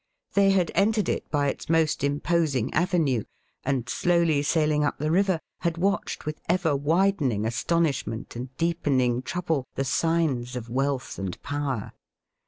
[0.33, 3.25] They had entered it by its most imposing avenue,
[3.63, 9.67] and, slowly sailing up the river, had watched with ever widening astonishment and deepening trouble
[9.75, 11.93] the signs of wealth and power.